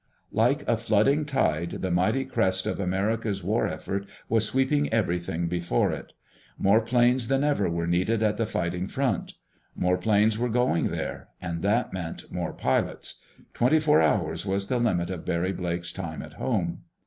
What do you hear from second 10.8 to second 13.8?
there—and that meant more pilots. Twenty